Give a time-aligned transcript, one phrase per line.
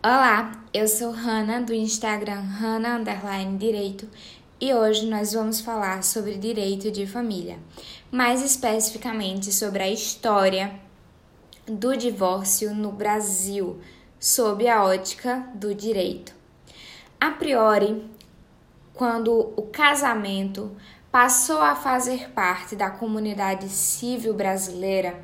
[0.00, 4.08] Olá, eu sou Hanna do Instagram Hanna Underline Direito
[4.60, 7.58] e hoje nós vamos falar sobre direito de família,
[8.08, 10.78] mais especificamente sobre a história
[11.66, 13.80] do divórcio no Brasil,
[14.20, 16.32] sob a ótica do direito.
[17.20, 18.08] A priori,
[18.94, 20.76] quando o casamento
[21.10, 25.20] passou a fazer parte da comunidade civil brasileira,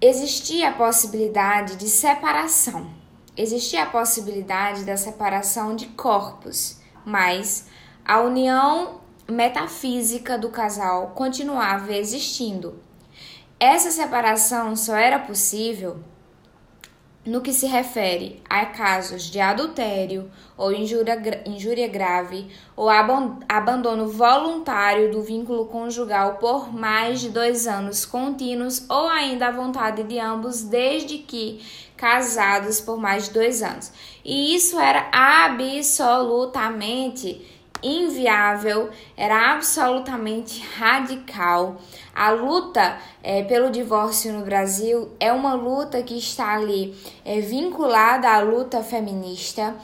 [0.00, 3.01] existia a possibilidade de separação
[3.36, 7.66] existia a possibilidade da separação de corpos, mas
[8.04, 12.80] a união metafísica do casal continuava existindo.
[13.58, 16.02] Essa separação só era possível
[17.24, 22.88] no que se refere a casos de adultério ou injúria, injúria grave ou
[23.48, 30.02] abandono voluntário do vínculo conjugal por mais de dois anos contínuos ou ainda a vontade
[30.02, 31.64] de ambos desde que
[31.96, 33.92] casados por mais de dois anos.
[34.24, 37.40] E isso era absolutamente
[37.82, 41.76] inviável, era absolutamente radical.
[42.14, 46.94] A luta é, pelo divórcio no Brasil é uma luta que está ali
[47.24, 49.74] é, vinculada à luta feminista.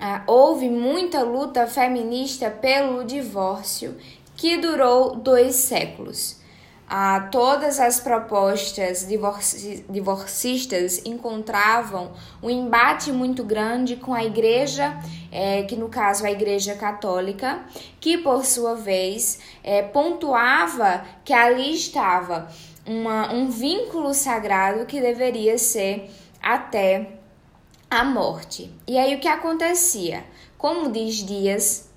[0.00, 3.96] Ah, houve muita luta feminista pelo divórcio
[4.36, 6.44] que durou dois séculos
[6.88, 14.96] ah, todas as propostas divorci divorcistas encontravam um embate muito grande com a igreja,
[15.32, 17.60] é, que no caso a igreja católica,
[18.00, 22.48] que por sua vez é, pontuava que ali estava
[22.86, 26.08] uma, um vínculo sagrado que deveria ser
[26.40, 27.18] até
[27.90, 28.70] a morte.
[28.86, 30.24] E aí o que acontecia?
[30.56, 31.90] Como diz Dias,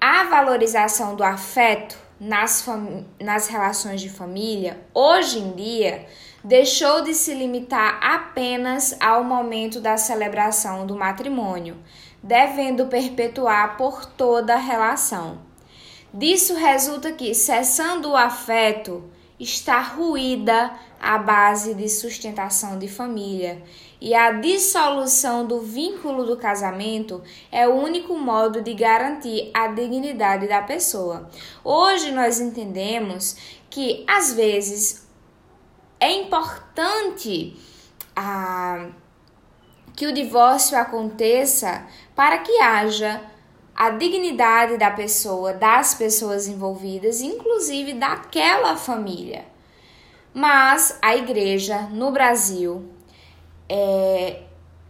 [0.00, 2.64] a valorização do afeto nas,
[3.20, 6.06] nas relações de família, hoje em dia,
[6.42, 11.76] deixou de se limitar apenas ao momento da celebração do matrimônio,
[12.22, 15.38] devendo perpetuar por toda a relação.
[16.12, 19.04] Disso resulta que, cessando o afeto,
[19.38, 23.62] está ruída a base de sustentação de família
[24.00, 30.48] e a dissolução do vínculo do casamento é o único modo de garantir a dignidade
[30.48, 31.28] da pessoa.
[31.64, 35.06] Hoje nós entendemos que às vezes
[36.00, 37.56] é importante
[38.14, 38.88] ah,
[39.96, 43.20] que o divórcio aconteça para que haja
[43.78, 49.44] a dignidade da pessoa, das pessoas envolvidas, inclusive daquela família.
[50.34, 52.88] Mas a igreja no Brasil
[53.68, 54.42] é,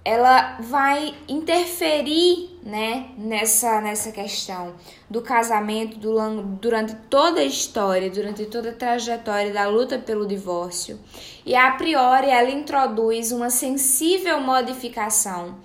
[0.03, 4.75] ela vai interferir né, nessa, nessa questão
[5.11, 6.17] do casamento do,
[6.59, 10.99] durante toda a história, durante toda a trajetória da luta pelo divórcio.
[11.45, 15.59] E a priori ela introduz uma sensível modificação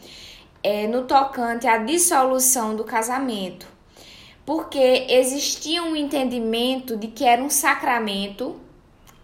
[0.63, 3.67] é, no tocante à dissolução do casamento,
[4.45, 8.59] porque existia um entendimento de que era um sacramento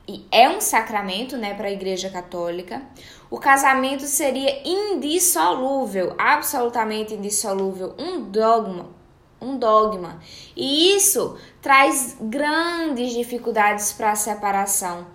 [0.07, 2.81] e é um sacramento, né, para a Igreja Católica.
[3.29, 8.87] O casamento seria indissolúvel, absolutamente indissolúvel, um dogma,
[9.39, 10.19] um dogma.
[10.55, 15.05] E isso traz grandes dificuldades para a separação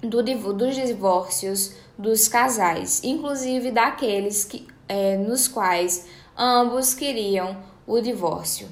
[0.00, 6.06] do, dos divórcios dos casais, inclusive daqueles que, é, nos quais
[6.36, 7.56] ambos queriam
[7.86, 8.68] o divórcio.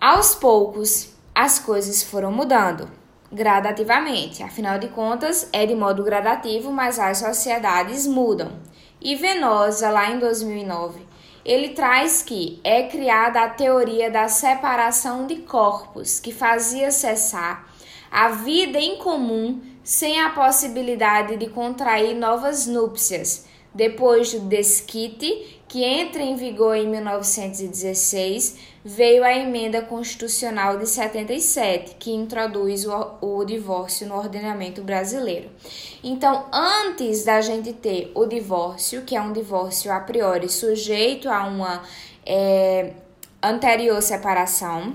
[0.00, 2.88] Aos poucos, as coisas foram mudando
[3.32, 4.42] gradativamente.
[4.42, 8.52] Afinal de contas, é de modo gradativo, mas as sociedades mudam.
[9.00, 11.00] E Venosa, lá em 2009,
[11.44, 17.68] ele traz que é criada a teoria da separação de corpos, que fazia cessar
[18.10, 25.82] a vida em comum sem a possibilidade de contrair novas núpcias, depois do desquite, que
[25.82, 33.44] entra em vigor em 1916, veio a emenda constitucional de 77, que introduz o, o
[33.44, 35.50] divórcio no ordenamento brasileiro.
[36.02, 41.44] Então, antes da gente ter o divórcio, que é um divórcio a priori sujeito a
[41.46, 41.82] uma
[42.24, 42.92] é,
[43.42, 44.94] anterior separação,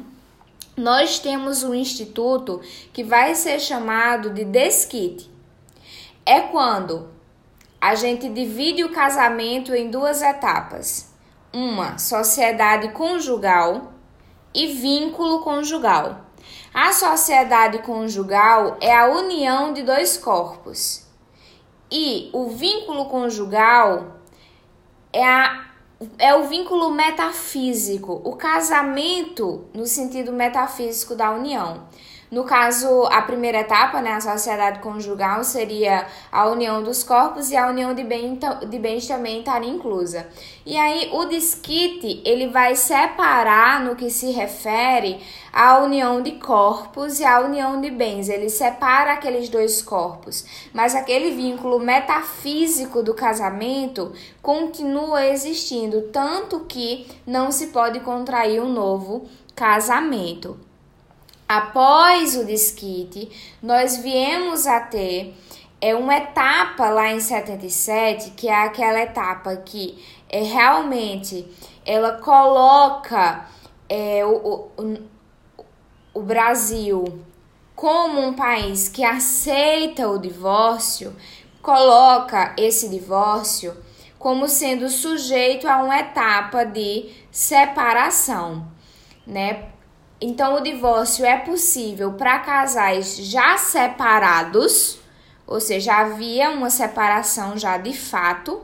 [0.77, 2.61] nós temos um instituto
[2.93, 5.29] que vai ser chamado de desquite.
[6.25, 7.09] É quando
[7.81, 11.13] a gente divide o casamento em duas etapas:
[11.53, 13.93] uma sociedade conjugal
[14.53, 16.25] e vínculo conjugal.
[16.73, 21.09] A sociedade conjugal é a união de dois corpos
[21.91, 24.19] e o vínculo conjugal
[25.11, 25.65] é, a,
[26.19, 31.87] é o vínculo metafísico, o casamento no sentido metafísico da união.
[32.31, 37.57] No caso, a primeira etapa, né, a sociedade conjugal, seria a união dos corpos e
[37.57, 38.37] a união de, bem,
[38.69, 40.27] de bens também estaria inclusa.
[40.63, 45.19] E aí, o disquite, ele vai separar no que se refere
[45.51, 48.29] à união de corpos e à união de bens.
[48.29, 57.07] Ele separa aqueles dois corpos, mas aquele vínculo metafísico do casamento continua existindo, tanto que
[57.25, 60.68] não se pode contrair um novo casamento.
[61.49, 63.27] Após o desquite,
[63.59, 65.35] nós viemos a ter
[65.81, 69.97] é uma etapa lá em 77, que é aquela etapa que
[70.29, 71.47] é, realmente
[71.83, 73.47] ela coloca
[73.87, 74.97] é, o, o,
[76.13, 77.23] o Brasil
[77.75, 81.15] como um país que aceita o divórcio,
[81.63, 83.75] coloca esse divórcio
[84.19, 88.67] como sendo sujeito a uma etapa de separação,
[89.25, 89.78] né?
[90.21, 94.99] Então, o divórcio é possível para casais já separados,
[95.47, 98.61] ou seja, havia uma separação já de fato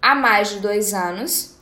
[0.00, 1.56] há mais de dois anos,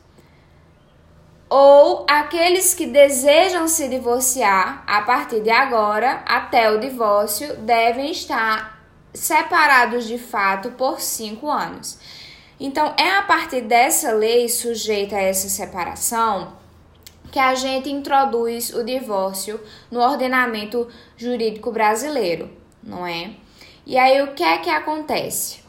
[1.49, 8.83] ou aqueles que desejam se divorciar a partir de agora até o divórcio devem estar
[9.15, 11.99] separados de fato por cinco anos.
[12.61, 16.66] Então, é a partir dessa lei sujeita a essa separação
[17.31, 22.51] que a gente introduz o divórcio no ordenamento jurídico brasileiro,
[22.83, 23.31] não é?
[23.87, 25.67] E aí o que é que acontece?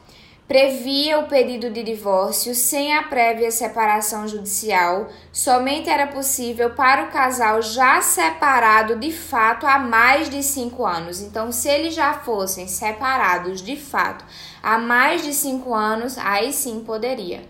[0.48, 7.12] Previa o pedido de divórcio sem a prévia separação judicial, somente era possível para o
[7.12, 11.19] casal já separado de fato há mais de cinco anos.
[11.21, 14.24] Então, se eles já fossem separados de fato
[14.63, 17.44] há mais de cinco anos, aí sim poderia.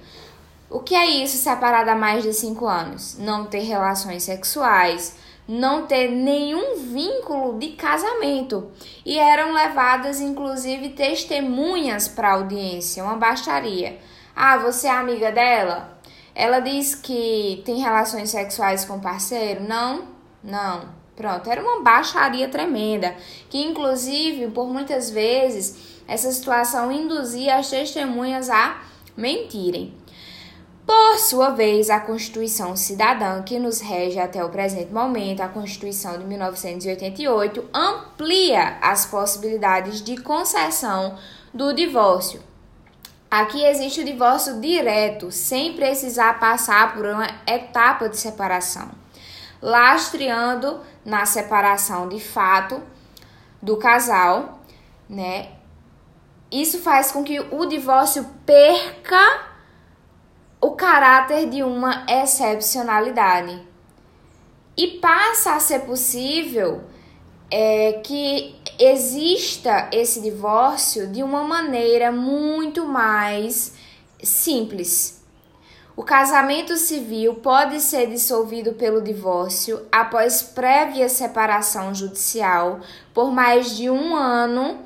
[0.69, 3.17] O que é isso separado há mais de 5 anos?
[3.17, 5.15] Não ter relações sexuais,
[5.47, 8.69] não ter nenhum vínculo de casamento.
[9.05, 13.97] E eram levadas, inclusive, testemunhas para a audiência, uma baixaria.
[14.35, 15.97] Ah, você é amiga dela?
[16.35, 19.63] Ela diz que tem relações sexuais com parceiro?
[19.63, 20.09] Não?
[20.43, 20.97] Não.
[21.15, 23.15] Pronto, era uma baixaria tremenda,
[23.49, 28.81] que inclusive, por muitas vezes, essa situação induzia as testemunhas a
[29.15, 29.95] mentirem.
[30.87, 36.17] Por sua vez, a Constituição Cidadã, que nos rege até o presente momento, a Constituição
[36.17, 41.17] de 1988, amplia as possibilidades de concessão
[41.53, 42.41] do divórcio.
[43.29, 48.89] Aqui existe o divórcio direto, sem precisar passar por uma etapa de separação,
[49.61, 52.81] lastreando na separação de fato
[53.61, 54.61] do casal,
[55.09, 55.49] né?
[56.49, 59.46] Isso faz com que o divórcio perca
[60.59, 63.61] o caráter de uma excepcionalidade.
[64.75, 66.81] E passa a ser possível
[67.49, 73.73] é, que exista esse divórcio de uma maneira muito mais
[74.21, 75.23] simples.
[75.95, 82.81] O casamento civil pode ser dissolvido pelo divórcio após prévia separação judicial
[83.15, 84.79] por mais de um ano,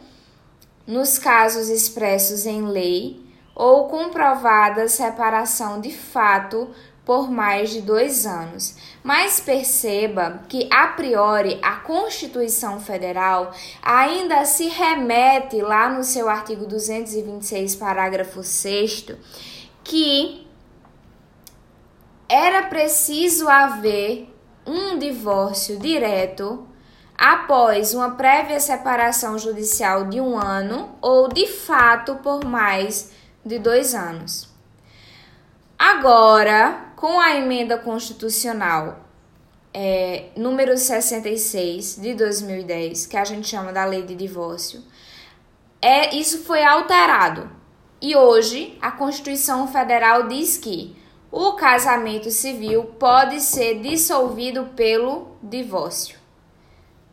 [0.88, 6.70] nos casos expressos em lei ou comprovada separação de fato
[7.06, 8.76] por mais de dois anos.
[9.04, 13.52] Mas perceba que, a priori, a Constituição Federal
[13.82, 19.08] ainda se remete lá no seu artigo 226, parágrafo 6,
[19.84, 20.48] que
[22.30, 24.34] era preciso haver
[24.66, 26.68] um divórcio direto
[27.18, 33.12] após uma prévia separação judicial de um ano ou de fato por mais
[33.46, 34.50] de dois anos.
[35.78, 39.00] Agora, com a emenda constitucional
[39.74, 44.84] é, número 66 de 2010, que a gente chama da lei de divórcio,
[45.82, 47.50] é, isso foi alterado.
[48.02, 50.96] E hoje a Constituição Federal diz que
[51.32, 56.20] o casamento civil pode ser dissolvido pelo divórcio.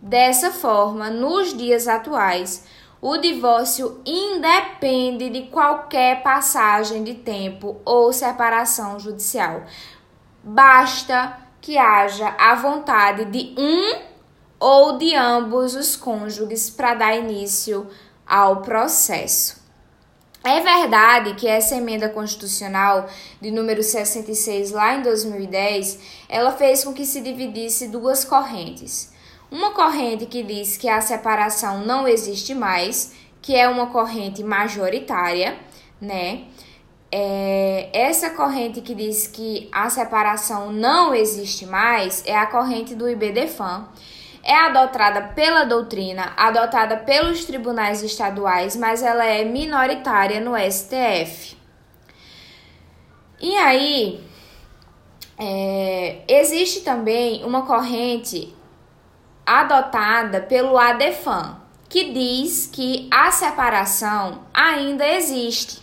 [0.01, 2.65] Dessa forma, nos dias atuais,
[3.01, 9.63] o divórcio independe de qualquer passagem de tempo ou separação judicial.
[10.43, 14.01] Basta que haja a vontade de um
[14.59, 17.87] ou de ambos os cônjuges para dar início
[18.27, 19.59] ao processo.
[20.43, 23.09] É verdade que essa emenda constitucional
[23.41, 29.13] de número 66 lá em 2010, ela fez com que se dividisse duas correntes.
[29.51, 35.59] Uma corrente que diz que a separação não existe mais, que é uma corrente majoritária,
[36.01, 36.45] né?
[37.11, 43.09] É, essa corrente que diz que a separação não existe mais é a corrente do
[43.09, 43.89] IBDFAM.
[44.45, 51.57] é adotada pela doutrina, adotada pelos tribunais estaduais, mas ela é minoritária no STF.
[53.41, 54.21] E aí,
[55.39, 58.55] é, existe também uma corrente
[59.49, 61.57] adotada pelo ADEFAM,
[61.89, 65.83] que diz que a separação ainda existe,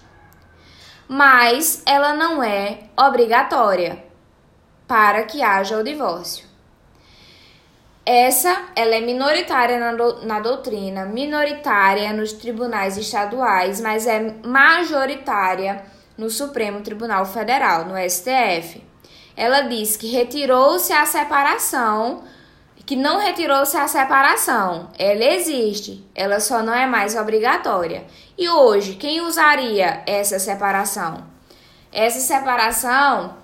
[1.07, 4.03] mas ela não é obrigatória
[4.87, 6.45] para que haja o divórcio.
[8.05, 15.83] Essa ela é minoritária na, do, na doutrina, minoritária nos tribunais estaduais, mas é majoritária
[16.15, 18.83] no Supremo Tribunal Federal, no STF.
[19.35, 22.23] Ela diz que retirou-se a separação,
[22.85, 24.89] que não retirou-se a separação.
[24.97, 28.05] Ela existe, ela só não é mais obrigatória.
[28.37, 31.25] E hoje, quem usaria essa separação?
[31.91, 33.37] Essa separação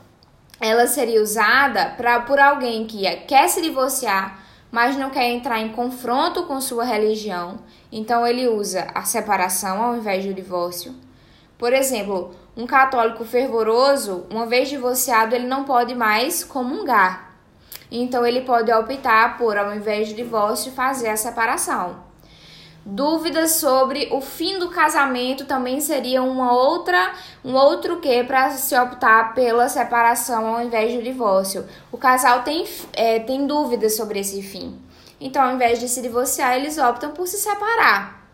[0.59, 5.69] ela seria usada pra, por alguém que quer se divorciar, mas não quer entrar em
[5.69, 7.59] confronto com sua religião.
[7.91, 10.93] Então ele usa a separação ao invés do divórcio.
[11.57, 17.30] Por exemplo, um católico fervoroso, uma vez divorciado, ele não pode mais comungar.
[17.91, 22.09] Então ele pode optar por, ao invés do divórcio, fazer a separação.
[22.83, 27.13] Dúvidas sobre o fim do casamento também seria uma outra,
[27.45, 31.63] um outro que para se optar pela separação ao invés do divórcio.
[31.91, 34.79] O casal tem, é, tem dúvidas sobre esse fim.
[35.19, 38.27] Então, ao invés de se divorciar, eles optam por se separar.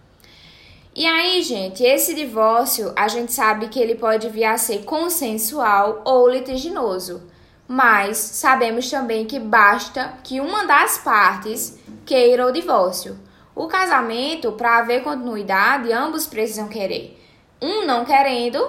[0.96, 6.02] E aí, gente, esse divórcio, a gente sabe que ele pode vir a ser consensual
[6.06, 7.22] ou litiginoso.
[7.68, 13.20] Mas sabemos também que basta que uma das partes queira o divórcio.
[13.54, 17.20] O casamento, para haver continuidade, ambos precisam querer.
[17.62, 18.64] Um não querendo,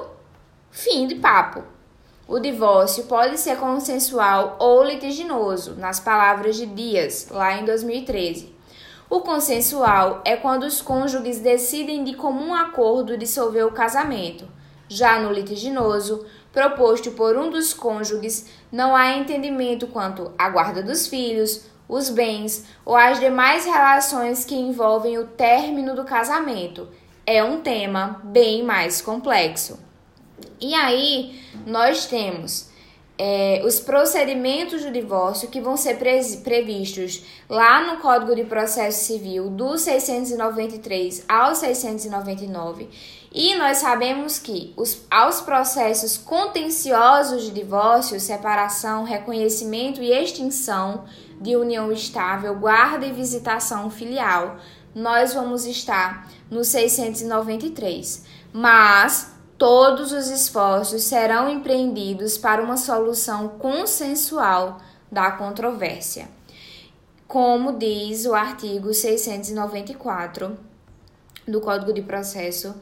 [0.70, 1.62] fim de papo.
[2.26, 8.54] O divórcio pode ser consensual ou litiginoso, nas palavras de Dias, lá em 2013.
[9.08, 14.46] O consensual é quando os cônjuges decidem de comum acordo dissolver o casamento.
[14.86, 21.06] Já no litiginoso, proposto por um dos cônjuges, não há entendimento quanto à guarda dos
[21.06, 26.88] filhos, os bens ou as demais relações que envolvem o término do casamento.
[27.26, 29.78] É um tema bem mais complexo.
[30.60, 32.68] E aí, nós temos
[33.18, 35.98] é, os procedimentos do divórcio que vão ser
[36.44, 42.88] previstos lá no Código de Processo Civil do 693 ao 699
[43.32, 51.04] e nós sabemos que os, aos processos contenciosos de divórcio, separação, reconhecimento e extinção
[51.40, 54.56] de união estável, guarda e visitação filial,
[54.94, 58.24] nós vamos estar no 693.
[58.52, 64.78] Mas todos os esforços serão empreendidos para uma solução consensual
[65.12, 66.28] da controvérsia,
[67.26, 70.58] como diz o artigo 694
[71.46, 72.74] do Código de Processo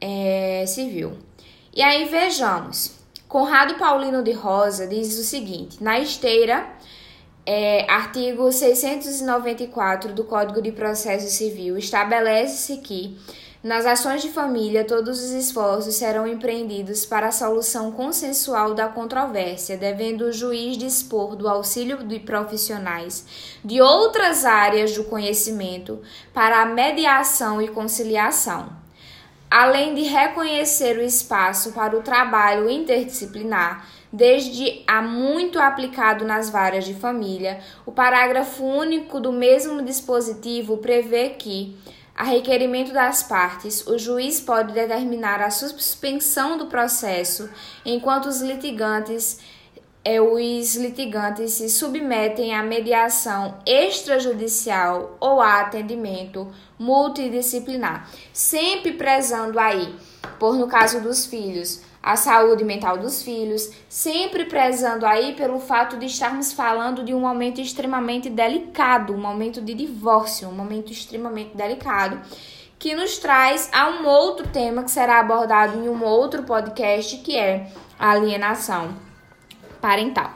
[0.00, 1.18] é, Civil.
[1.74, 2.96] E aí vejamos,
[3.28, 6.66] Conrado Paulino de Rosa diz o seguinte: na esteira,
[7.44, 13.18] é, artigo 694 do Código de Processo Civil estabelece-se que
[13.66, 19.76] nas ações de família, todos os esforços serão empreendidos para a solução consensual da controvérsia,
[19.76, 23.26] devendo o juiz dispor do auxílio de profissionais
[23.64, 26.00] de outras áreas do conhecimento
[26.32, 28.85] para a mediação e conciliação.
[29.50, 36.84] Além de reconhecer o espaço para o trabalho interdisciplinar, desde há muito aplicado nas varas
[36.84, 41.76] de família, o parágrafo único do mesmo dispositivo prevê que
[42.16, 47.48] a requerimento das partes, o juiz pode determinar a suspensão do processo
[47.84, 49.38] enquanto os litigantes
[50.06, 56.46] é, os litigantes se submetem à mediação extrajudicial ou a atendimento
[56.78, 59.92] multidisciplinar, sempre prezando aí,
[60.38, 65.96] por no caso dos filhos, a saúde mental dos filhos, sempre prezando aí pelo fato
[65.96, 71.56] de estarmos falando de um momento extremamente delicado, um momento de divórcio, um momento extremamente
[71.56, 72.20] delicado,
[72.78, 77.36] que nos traz a um outro tema que será abordado em um outro podcast, que
[77.36, 77.66] é
[77.98, 79.05] a alienação
[79.86, 80.35] parental.